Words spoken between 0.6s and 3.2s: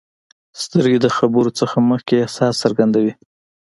سترګې د خبرو نه مخکې احساس څرګندوي